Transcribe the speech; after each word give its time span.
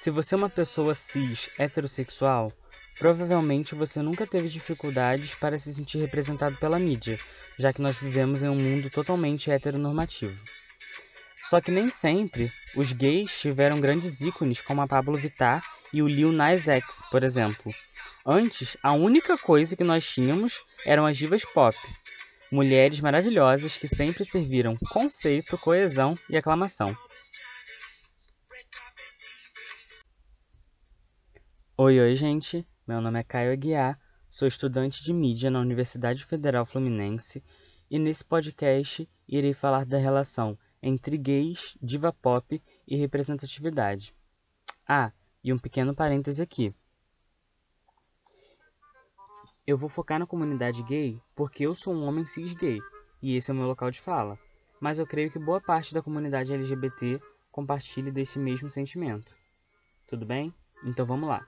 Se 0.00 0.10
você 0.12 0.36
é 0.36 0.38
uma 0.38 0.48
pessoa 0.48 0.94
cis 0.94 1.50
heterossexual, 1.58 2.52
provavelmente 3.00 3.74
você 3.74 4.00
nunca 4.00 4.28
teve 4.28 4.48
dificuldades 4.48 5.34
para 5.34 5.58
se 5.58 5.74
sentir 5.74 5.98
representado 5.98 6.56
pela 6.58 6.78
mídia, 6.78 7.18
já 7.58 7.72
que 7.72 7.82
nós 7.82 7.98
vivemos 7.98 8.44
em 8.44 8.48
um 8.48 8.54
mundo 8.54 8.88
totalmente 8.90 9.50
heteronormativo. 9.50 10.38
Só 11.42 11.60
que 11.60 11.72
nem 11.72 11.90
sempre 11.90 12.52
os 12.76 12.92
gays 12.92 13.40
tiveram 13.40 13.80
grandes 13.80 14.20
ícones 14.20 14.60
como 14.60 14.82
a 14.82 14.86
Pablo 14.86 15.18
Vittar 15.18 15.64
e 15.92 16.00
o 16.00 16.06
Lil 16.06 16.30
Nas 16.30 16.68
X, 16.68 17.02
por 17.10 17.24
exemplo. 17.24 17.74
Antes, 18.24 18.76
a 18.80 18.92
única 18.92 19.36
coisa 19.36 19.74
que 19.74 19.82
nós 19.82 20.08
tínhamos 20.08 20.62
eram 20.86 21.06
as 21.06 21.16
divas 21.16 21.44
pop, 21.44 21.76
mulheres 22.52 23.00
maravilhosas 23.00 23.76
que 23.76 23.88
sempre 23.88 24.24
serviram 24.24 24.76
conceito, 24.92 25.58
coesão 25.58 26.16
e 26.30 26.36
aclamação. 26.36 26.96
Oi, 31.80 32.00
oi, 32.00 32.12
gente. 32.16 32.66
Meu 32.84 33.00
nome 33.00 33.20
é 33.20 33.22
Caio 33.22 33.52
Aguiar, 33.52 34.00
sou 34.28 34.48
estudante 34.48 35.00
de 35.00 35.14
mídia 35.14 35.48
na 35.48 35.60
Universidade 35.60 36.24
Federal 36.24 36.66
Fluminense 36.66 37.40
e 37.88 38.00
nesse 38.00 38.24
podcast 38.24 39.08
irei 39.28 39.54
falar 39.54 39.86
da 39.86 39.96
relação 39.96 40.58
entre 40.82 41.16
gays, 41.16 41.78
diva 41.80 42.12
pop 42.12 42.60
e 42.84 42.96
representatividade. 42.96 44.12
Ah, 44.88 45.12
e 45.44 45.52
um 45.52 45.56
pequeno 45.56 45.94
parêntese 45.94 46.42
aqui. 46.42 46.74
Eu 49.64 49.76
vou 49.76 49.88
focar 49.88 50.18
na 50.18 50.26
comunidade 50.26 50.82
gay 50.82 51.22
porque 51.32 51.64
eu 51.64 51.76
sou 51.76 51.94
um 51.94 52.02
homem 52.02 52.26
cis 52.26 52.54
gay 52.54 52.80
e 53.22 53.36
esse 53.36 53.52
é 53.52 53.54
o 53.54 53.56
meu 53.56 53.68
local 53.68 53.88
de 53.88 54.00
fala, 54.00 54.36
mas 54.80 54.98
eu 54.98 55.06
creio 55.06 55.30
que 55.30 55.38
boa 55.38 55.60
parte 55.60 55.94
da 55.94 56.02
comunidade 56.02 56.52
LGBT 56.52 57.20
compartilhe 57.52 58.10
desse 58.10 58.36
mesmo 58.36 58.68
sentimento. 58.68 59.32
Tudo 60.08 60.26
bem? 60.26 60.52
Então 60.82 61.06
vamos 61.06 61.28
lá. 61.28 61.46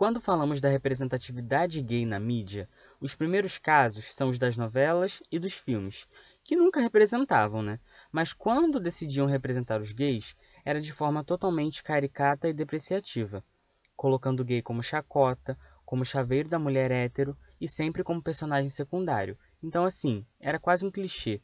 Quando 0.00 0.18
falamos 0.18 0.62
da 0.62 0.70
representatividade 0.70 1.82
gay 1.82 2.06
na 2.06 2.18
mídia, 2.18 2.66
os 3.02 3.14
primeiros 3.14 3.58
casos 3.58 4.14
são 4.14 4.30
os 4.30 4.38
das 4.38 4.56
novelas 4.56 5.22
e 5.30 5.38
dos 5.38 5.52
filmes, 5.52 6.08
que 6.42 6.56
nunca 6.56 6.80
representavam, 6.80 7.60
né? 7.62 7.78
Mas 8.10 8.32
quando 8.32 8.80
decidiam 8.80 9.26
representar 9.26 9.78
os 9.78 9.92
gays, 9.92 10.34
era 10.64 10.80
de 10.80 10.90
forma 10.90 11.22
totalmente 11.22 11.82
caricata 11.82 12.48
e 12.48 12.54
depreciativa, 12.54 13.44
colocando 13.94 14.40
o 14.40 14.44
gay 14.44 14.62
como 14.62 14.82
chacota, 14.82 15.54
como 15.84 16.02
chaveiro 16.02 16.48
da 16.48 16.58
mulher 16.58 16.90
hétero 16.90 17.36
e 17.60 17.68
sempre 17.68 18.02
como 18.02 18.22
personagem 18.22 18.70
secundário. 18.70 19.36
Então, 19.62 19.84
assim, 19.84 20.24
era 20.40 20.58
quase 20.58 20.82
um 20.82 20.90
clichê. 20.90 21.42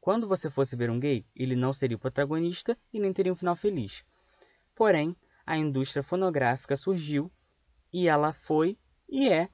Quando 0.00 0.26
você 0.26 0.48
fosse 0.48 0.74
ver 0.76 0.88
um 0.88 0.98
gay, 0.98 1.26
ele 1.36 1.54
não 1.54 1.74
seria 1.74 1.98
o 1.98 2.00
protagonista 2.00 2.74
e 2.90 2.98
nem 2.98 3.12
teria 3.12 3.30
um 3.30 3.36
final 3.36 3.54
feliz. 3.54 4.02
Porém, 4.74 5.14
a 5.44 5.58
indústria 5.58 6.02
fonográfica 6.02 6.74
surgiu 6.74 7.30
e 7.92 8.08
ela 8.08 8.32
foi 8.32 8.78
e 9.08 9.28
é 9.28 9.48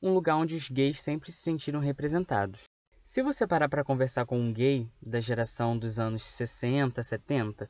um 0.00 0.12
lugar 0.12 0.36
onde 0.36 0.54
os 0.54 0.68
gays 0.68 1.00
sempre 1.00 1.32
se 1.32 1.38
sentiram 1.38 1.80
representados. 1.80 2.64
Se 3.02 3.22
você 3.22 3.46
parar 3.46 3.68
para 3.68 3.84
conversar 3.84 4.24
com 4.24 4.38
um 4.38 4.52
gay 4.52 4.88
da 5.02 5.20
geração 5.20 5.76
dos 5.76 5.98
anos 5.98 6.22
60, 6.22 7.02
70, 7.02 7.68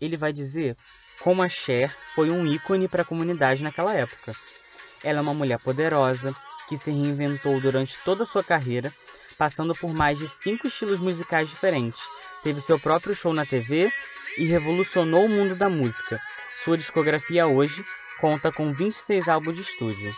ele 0.00 0.16
vai 0.16 0.32
dizer 0.32 0.76
como 1.22 1.42
a 1.42 1.48
Cher 1.48 1.94
foi 2.14 2.30
um 2.30 2.46
ícone 2.46 2.88
para 2.88 3.02
a 3.02 3.04
comunidade 3.04 3.62
naquela 3.62 3.94
época. 3.94 4.34
Ela 5.02 5.18
é 5.18 5.22
uma 5.22 5.34
mulher 5.34 5.58
poderosa 5.58 6.34
que 6.68 6.76
se 6.76 6.90
reinventou 6.90 7.60
durante 7.60 7.98
toda 8.04 8.22
a 8.22 8.26
sua 8.26 8.42
carreira, 8.42 8.92
passando 9.38 9.74
por 9.74 9.92
mais 9.92 10.18
de 10.18 10.28
cinco 10.28 10.66
estilos 10.66 11.00
musicais 11.00 11.50
diferentes. 11.50 12.02
Teve 12.42 12.60
seu 12.60 12.78
próprio 12.78 13.14
show 13.14 13.32
na 13.32 13.46
TV 13.46 13.92
e 14.38 14.44
revolucionou 14.46 15.26
o 15.26 15.28
mundo 15.28 15.54
da 15.54 15.68
música. 15.68 16.20
Sua 16.56 16.76
discografia 16.76 17.46
hoje 17.46 17.84
conta 18.20 18.52
com 18.52 18.72
26 18.72 19.28
álbuns 19.28 19.56
de 19.56 19.62
estúdio. 19.62 20.14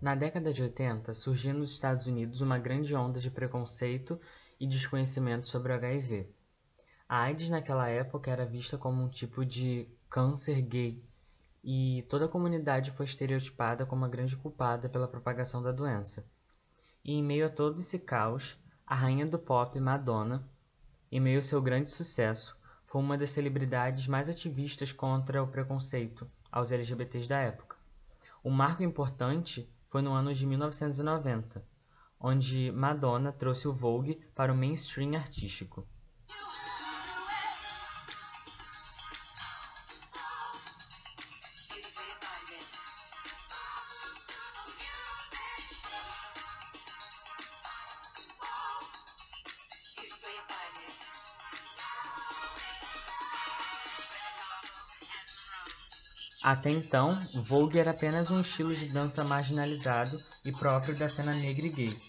Na 0.00 0.14
década 0.14 0.52
de 0.52 0.62
80, 0.62 1.12
surgiu 1.12 1.52
nos 1.52 1.72
Estados 1.72 2.06
Unidos 2.06 2.40
uma 2.40 2.58
grande 2.58 2.94
onda 2.94 3.18
de 3.18 3.30
preconceito 3.30 4.18
e 4.58 4.66
desconhecimento 4.66 5.48
sobre 5.48 5.72
o 5.72 5.74
HIV. 5.74 6.32
A 7.08 7.22
AIDS 7.22 7.50
naquela 7.50 7.88
época 7.88 8.30
era 8.30 8.46
vista 8.46 8.78
como 8.78 9.02
um 9.02 9.08
tipo 9.08 9.44
de 9.44 9.88
câncer 10.08 10.62
gay, 10.62 11.04
e 11.70 12.00
toda 12.08 12.24
a 12.24 12.28
comunidade 12.28 12.90
foi 12.92 13.04
estereotipada 13.04 13.84
como 13.84 14.02
a 14.02 14.08
grande 14.08 14.34
culpada 14.34 14.88
pela 14.88 15.06
propagação 15.06 15.62
da 15.62 15.70
doença. 15.70 16.26
E 17.04 17.12
em 17.12 17.22
meio 17.22 17.44
a 17.44 17.50
todo 17.50 17.78
esse 17.78 17.98
caos, 17.98 18.58
a 18.86 18.94
rainha 18.94 19.26
do 19.26 19.38
pop, 19.38 19.78
Madonna, 19.78 20.48
em 21.12 21.20
meio 21.20 21.40
ao 21.40 21.42
seu 21.42 21.60
grande 21.60 21.90
sucesso, 21.90 22.56
foi 22.86 23.02
uma 23.02 23.18
das 23.18 23.32
celebridades 23.32 24.06
mais 24.06 24.30
ativistas 24.30 24.92
contra 24.92 25.42
o 25.42 25.46
preconceito 25.46 26.26
aos 26.50 26.72
LGBTs 26.72 27.28
da 27.28 27.36
época. 27.36 27.76
Um 28.42 28.50
marco 28.50 28.82
importante 28.82 29.70
foi 29.90 30.00
no 30.00 30.14
ano 30.14 30.32
de 30.32 30.46
1990, 30.46 31.62
onde 32.18 32.72
Madonna 32.72 33.30
trouxe 33.30 33.68
o 33.68 33.74
Vogue 33.74 34.18
para 34.34 34.54
o 34.54 34.56
mainstream 34.56 35.14
artístico. 35.16 35.86
Até 56.50 56.70
então, 56.70 57.14
Vogue 57.34 57.78
era 57.78 57.90
apenas 57.90 58.30
um 58.30 58.40
estilo 58.40 58.74
de 58.74 58.88
dança 58.88 59.22
marginalizado 59.22 60.18
e 60.42 60.50
próprio 60.50 60.96
da 60.96 61.06
cena 61.06 61.34
negra 61.34 61.66
e 61.66 61.68
gay, 61.68 62.02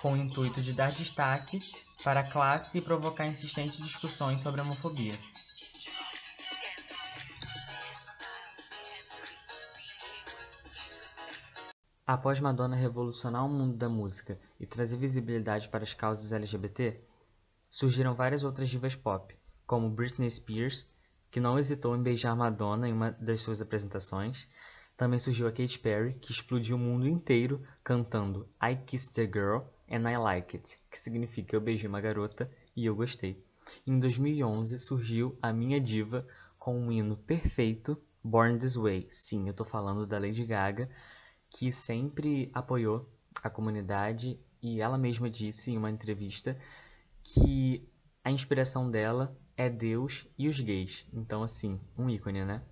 com 0.00 0.12
o 0.12 0.16
intuito 0.16 0.62
de 0.62 0.72
dar 0.72 0.92
destaque 0.92 1.58
para 2.04 2.20
a 2.20 2.30
classe 2.30 2.78
e 2.78 2.80
provocar 2.80 3.26
insistentes 3.26 3.78
discussões 3.78 4.40
sobre 4.40 4.60
a 4.60 4.62
homofobia. 4.62 5.18
Após 12.06 12.38
Madonna 12.38 12.76
revolucionar 12.76 13.44
o 13.44 13.48
mundo 13.48 13.76
da 13.76 13.88
música 13.88 14.38
e 14.60 14.64
trazer 14.64 14.96
visibilidade 14.96 15.68
para 15.68 15.82
as 15.82 15.92
causas 15.92 16.30
LGBT, 16.30 17.00
surgiram 17.68 18.14
várias 18.14 18.44
outras 18.44 18.68
divas 18.68 18.94
pop, 18.94 19.36
como 19.66 19.90
Britney 19.90 20.30
Spears 20.30 20.88
que 21.30 21.40
não 21.40 21.58
hesitou 21.58 21.96
em 21.96 22.02
beijar 22.02 22.34
Madonna 22.34 22.88
em 22.88 22.92
uma 22.92 23.12
das 23.12 23.40
suas 23.40 23.60
apresentações. 23.60 24.48
Também 24.96 25.18
surgiu 25.18 25.46
a 25.46 25.52
Katy 25.52 25.78
Perry, 25.78 26.14
que 26.14 26.32
explodiu 26.32 26.76
o 26.76 26.78
mundo 26.78 27.08
inteiro 27.08 27.62
cantando 27.82 28.48
I 28.62 28.76
Kissed 28.76 29.20
a 29.20 29.24
Girl 29.24 29.62
and 29.90 30.10
I 30.10 30.16
Like 30.18 30.56
It, 30.56 30.78
que 30.90 30.98
significa 30.98 31.56
eu 31.56 31.60
beijei 31.60 31.88
uma 31.88 32.00
garota 32.00 32.50
e 32.76 32.84
eu 32.84 32.94
gostei. 32.94 33.42
Em 33.86 33.98
2011 33.98 34.78
surgiu 34.78 35.38
a 35.40 35.52
minha 35.52 35.80
diva 35.80 36.26
com 36.58 36.78
um 36.78 36.92
hino 36.92 37.16
perfeito, 37.16 37.96
Born 38.22 38.58
This 38.58 38.76
Way. 38.76 39.08
Sim, 39.10 39.48
eu 39.48 39.54
tô 39.54 39.64
falando 39.64 40.06
da 40.06 40.18
Lady 40.18 40.44
Gaga, 40.44 40.90
que 41.48 41.72
sempre 41.72 42.50
apoiou 42.52 43.08
a 43.42 43.48
comunidade 43.48 44.38
e 44.62 44.80
ela 44.80 44.98
mesma 44.98 45.30
disse 45.30 45.70
em 45.70 45.78
uma 45.78 45.90
entrevista 45.90 46.58
que 47.22 47.88
a 48.22 48.30
inspiração 48.30 48.90
dela 48.90 49.34
é 49.56 49.68
Deus 49.68 50.26
e 50.38 50.48
os 50.48 50.60
gays. 50.60 51.06
Então, 51.12 51.42
assim, 51.42 51.80
um 51.96 52.08
ícone, 52.08 52.44
né? 52.44 52.62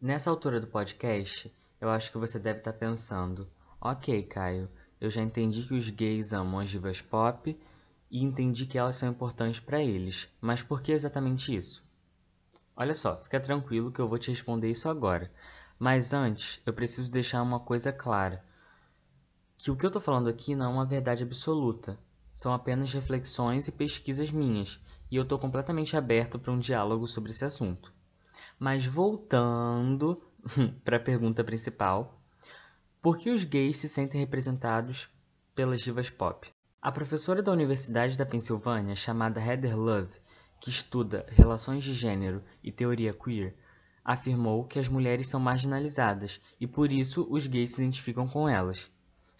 Nessa 0.00 0.28
altura 0.28 0.60
do 0.60 0.66
podcast, 0.66 1.50
eu 1.80 1.88
acho 1.88 2.12
que 2.12 2.18
você 2.18 2.38
deve 2.38 2.58
estar 2.58 2.74
pensando: 2.74 3.48
ok, 3.80 4.22
Caio, 4.24 4.68
eu 5.00 5.10
já 5.10 5.22
entendi 5.22 5.62
que 5.62 5.74
os 5.74 5.88
gays 5.88 6.32
amam 6.32 6.60
as 6.60 6.68
divas 6.68 7.00
pop 7.00 7.58
e 8.10 8.22
entendi 8.22 8.66
que 8.66 8.78
elas 8.78 8.96
são 8.96 9.08
importantes 9.08 9.60
para 9.60 9.82
eles, 9.82 10.28
mas 10.40 10.62
por 10.62 10.82
que 10.82 10.92
exatamente 10.92 11.56
isso? 11.56 11.82
Olha 12.76 12.94
só, 12.94 13.16
fica 13.16 13.40
tranquilo 13.40 13.90
que 13.90 14.00
eu 14.00 14.08
vou 14.08 14.18
te 14.18 14.30
responder 14.30 14.70
isso 14.70 14.88
agora. 14.88 15.32
Mas 15.78 16.12
antes, 16.12 16.60
eu 16.64 16.72
preciso 16.72 17.10
deixar 17.10 17.42
uma 17.42 17.60
coisa 17.60 17.92
clara: 17.92 18.44
que 19.56 19.70
o 19.70 19.76
que 19.76 19.84
eu 19.84 19.88
estou 19.88 20.02
falando 20.02 20.28
aqui 20.28 20.54
não 20.54 20.66
é 20.66 20.68
uma 20.68 20.86
verdade 20.86 21.22
absoluta. 21.22 21.98
São 22.32 22.52
apenas 22.52 22.92
reflexões 22.92 23.68
e 23.68 23.72
pesquisas 23.72 24.30
minhas, 24.30 24.80
e 25.10 25.16
eu 25.16 25.22
estou 25.22 25.38
completamente 25.38 25.96
aberto 25.96 26.38
para 26.38 26.52
um 26.52 26.58
diálogo 26.58 27.06
sobre 27.06 27.30
esse 27.30 27.44
assunto. 27.44 27.92
Mas 28.58 28.86
voltando 28.86 30.20
para 30.84 30.96
a 30.96 31.00
pergunta 31.00 31.44
principal: 31.44 32.20
por 33.00 33.16
que 33.16 33.30
os 33.30 33.44
gays 33.44 33.76
se 33.76 33.88
sentem 33.88 34.20
representados 34.20 35.08
pelas 35.54 35.80
divas 35.80 36.10
pop? 36.10 36.48
A 36.80 36.92
professora 36.92 37.42
da 37.42 37.52
Universidade 37.52 38.18
da 38.18 38.26
Pensilvânia, 38.26 38.94
chamada 38.94 39.40
Heather 39.40 39.76
Love, 39.76 40.12
que 40.60 40.70
estuda 40.70 41.24
relações 41.28 41.82
de 41.84 41.94
gênero 41.94 42.42
e 42.62 42.70
teoria 42.70 43.14
queer, 43.14 43.56
afirmou 44.04 44.64
que 44.64 44.78
as 44.78 44.88
mulheres 44.88 45.28
são 45.28 45.40
marginalizadas 45.40 46.40
e 46.60 46.66
por 46.66 46.92
isso 46.92 47.26
os 47.30 47.46
gays 47.46 47.72
se 47.72 47.80
identificam 47.80 48.28
com 48.28 48.48
elas. 48.48 48.90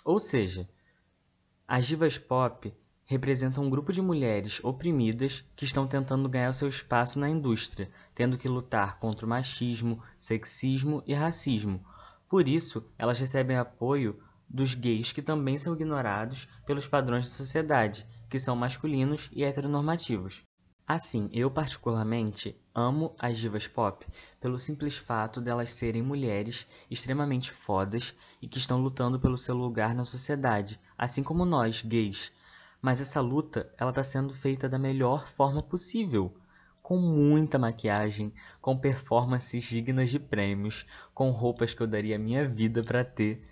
Ou 0.05 0.19
seja, 0.19 0.69
as 1.69 1.87
divas 1.87 2.16
pop 2.16 2.75
representam 3.05 3.64
um 3.64 3.70
grupo 3.70 3.93
de 3.93 4.00
mulheres 4.00 4.62
oprimidas 4.64 5.44
que 5.55 5.64
estão 5.64 5.87
tentando 5.87 6.28
ganhar 6.28 6.52
seu 6.55 6.69
espaço 6.69 7.19
na 7.19 7.28
indústria, 7.28 7.90
tendo 8.14 8.38
que 8.38 8.49
lutar 8.49 8.99
contra 8.99 9.26
o 9.26 9.28
machismo, 9.28 10.02
sexismo 10.16 11.02
e 11.06 11.12
racismo. 11.12 11.84
Por 12.28 12.49
isso, 12.49 12.84
elas 12.99 13.20
recebem 13.20 13.56
apoio 13.56 14.19
dos 14.49 14.75
gays 14.75 15.12
que 15.12 15.22
também 15.22 15.58
são 15.58 15.75
ignorados 15.75 16.49
pelos 16.67 16.87
padrões 16.87 17.26
da 17.26 17.32
sociedade, 17.32 18.06
que 18.28 18.38
são 18.38 18.56
masculinos 18.56 19.31
e 19.32 19.44
heteronormativos. 19.44 20.43
Assim, 20.86 21.31
eu 21.32 21.50
particularmente 21.50 22.54
amo 22.75 23.14
as 23.19 23.38
divas 23.38 23.66
pop 23.66 24.06
pelo 24.38 24.58
simples 24.58 24.98
fato 24.98 25.40
delas 25.40 25.70
serem 25.70 26.02
mulheres 26.02 26.66
extremamente 26.90 27.50
fodas 27.50 28.14
e 28.42 28.46
que 28.46 28.58
estão 28.58 28.82
lutando 28.82 29.19
pelo 29.19 29.38
seu 29.38 29.56
lugar 29.56 29.94
na 29.94 30.04
sociedade, 30.04 30.78
assim 30.98 31.22
como 31.22 31.46
nós, 31.46 31.81
gays. 31.81 32.31
Mas 32.82 33.00
essa 33.00 33.19
luta, 33.22 33.72
ela 33.78 33.92
está 33.92 34.02
sendo 34.02 34.34
feita 34.34 34.69
da 34.69 34.78
melhor 34.78 35.26
forma 35.26 35.62
possível, 35.62 36.36
com 36.82 36.98
muita 36.98 37.58
maquiagem, 37.58 38.31
com 38.60 38.76
performances 38.76 39.64
dignas 39.64 40.10
de 40.10 40.19
prêmios, 40.19 40.84
com 41.14 41.31
roupas 41.31 41.72
que 41.72 41.82
eu 41.82 41.86
daria 41.86 42.19
minha 42.19 42.46
vida 42.46 42.84
para 42.84 43.02
ter 43.02 43.48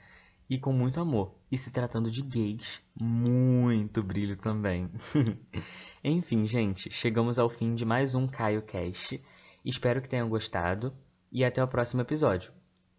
e 0.50 0.58
com 0.58 0.70
muito 0.70 1.00
amor. 1.00 1.34
E 1.52 1.58
se 1.58 1.70
tratando 1.70 2.10
de 2.10 2.22
gays, 2.22 2.82
muito 2.98 4.02
brilho 4.02 4.38
também. 4.38 4.90
Enfim, 6.02 6.46
gente, 6.46 6.90
chegamos 6.90 7.38
ao 7.38 7.50
fim 7.50 7.74
de 7.74 7.84
mais 7.84 8.14
um 8.14 8.26
Caio 8.26 8.62
Cast. 8.62 9.22
Espero 9.62 10.00
que 10.00 10.08
tenham 10.08 10.30
gostado 10.30 10.96
e 11.30 11.44
até 11.44 11.62
o 11.62 11.68
próximo 11.68 12.00
episódio. 12.00 12.54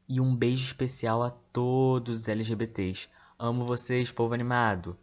E 0.08 0.22
um 0.22 0.36
beijo 0.36 0.64
especial 0.68 1.24
a 1.24 1.32
todos 1.32 2.22
os 2.22 2.28
LGBTs. 2.28 3.10
Amo 3.40 3.66
vocês, 3.66 4.12
povo 4.12 4.36
animado! 4.36 4.96